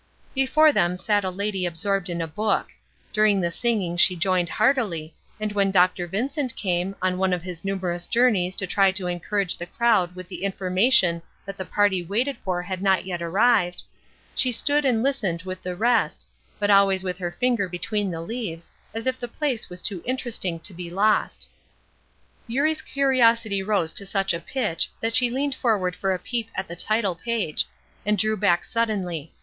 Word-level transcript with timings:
Before 0.33 0.71
them 0.73 0.97
sat 0.97 1.23
a 1.23 1.29
lady 1.29 1.63
absorbed 1.63 2.09
in 2.09 2.21
a 2.21 2.27
book. 2.27 2.69
During 3.13 3.39
the 3.39 3.51
singing 3.51 3.97
she 3.97 4.15
joined 4.15 4.49
heartily, 4.49 5.13
and 5.39 5.51
when 5.51 5.69
Dr. 5.69 6.07
Vincent 6.07 6.55
came, 6.55 6.95
on 7.03 7.19
one 7.19 7.33
of 7.33 7.43
his 7.43 7.63
numerous 7.63 8.07
journeys 8.07 8.55
to 8.55 8.65
try 8.65 8.91
to 8.93 9.05
encourage 9.05 9.57
the 9.57 9.67
crowd 9.67 10.15
with 10.15 10.27
the 10.27 10.43
information 10.43 11.21
that 11.45 11.55
the 11.55 11.65
party 11.65 12.03
waited 12.03 12.39
for 12.39 12.63
had 12.63 12.81
not 12.81 13.05
yet 13.05 13.21
arrived, 13.21 13.83
she 14.33 14.49
looked 14.67 14.85
and 14.85 15.03
listened 15.03 15.43
with 15.43 15.61
the 15.61 15.75
rest, 15.75 16.25
but 16.57 16.71
always 16.71 17.03
with 17.03 17.19
her 17.19 17.37
finger 17.39 17.69
between 17.69 18.09
the 18.09 18.21
leaves, 18.21 18.71
as 18.95 19.05
if 19.05 19.19
the 19.19 19.27
place 19.27 19.69
was 19.69 19.83
too 19.83 20.01
interesting 20.03 20.59
to 20.61 20.73
be 20.73 20.89
lost. 20.89 21.47
Eurie's 22.47 22.81
curiosity 22.81 23.61
rose 23.61 23.93
to 23.93 24.07
such 24.07 24.33
a 24.33 24.39
pitch 24.39 24.89
that 24.99 25.15
she 25.15 25.29
leaned 25.29 25.53
forward 25.53 25.95
for 25.95 26.11
a 26.11 26.17
peep 26.17 26.49
at 26.55 26.67
the 26.67 26.75
title 26.75 27.13
page, 27.13 27.67
and 28.03 28.17
drew 28.17 28.35
back 28.35 28.63
suddenly. 28.63 29.31